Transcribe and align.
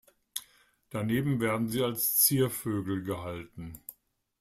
Daneben 0.89 1.39
werden 1.39 1.67
sie 1.69 1.83
als 1.83 2.15
Ziervögel 2.15 3.03
gehalten. 3.03 3.79